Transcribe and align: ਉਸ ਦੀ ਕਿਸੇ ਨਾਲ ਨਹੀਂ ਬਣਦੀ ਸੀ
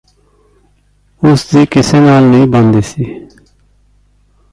ਉਸ 1.21 1.45
ਦੀ 1.55 1.65
ਕਿਸੇ 1.65 1.99
ਨਾਲ 1.99 2.23
ਨਹੀਂ 2.23 2.47
ਬਣਦੀ 2.47 2.81
ਸੀ 2.81 3.05